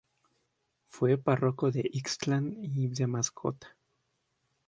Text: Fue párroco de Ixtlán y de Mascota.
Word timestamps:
Fue 0.87 1.15
párroco 1.19 1.69
de 1.69 1.87
Ixtlán 1.93 2.57
y 2.59 2.87
de 2.87 3.05
Mascota. 3.05 3.77